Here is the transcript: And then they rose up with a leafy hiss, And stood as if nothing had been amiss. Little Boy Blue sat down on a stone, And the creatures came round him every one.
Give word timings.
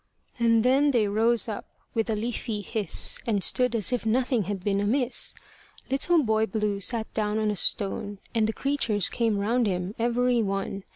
And 0.39 0.63
then 0.63 0.89
they 0.89 1.07
rose 1.07 1.47
up 1.47 1.67
with 1.93 2.09
a 2.09 2.15
leafy 2.15 2.61
hiss, 2.63 3.19
And 3.27 3.43
stood 3.43 3.75
as 3.75 3.93
if 3.93 4.03
nothing 4.03 4.45
had 4.45 4.63
been 4.63 4.79
amiss. 4.79 5.35
Little 5.91 6.23
Boy 6.23 6.47
Blue 6.47 6.79
sat 6.79 7.13
down 7.13 7.37
on 7.37 7.51
a 7.51 7.55
stone, 7.55 8.17
And 8.33 8.47
the 8.47 8.51
creatures 8.53 9.09
came 9.09 9.37
round 9.37 9.67
him 9.67 9.93
every 9.99 10.41
one. 10.41 10.85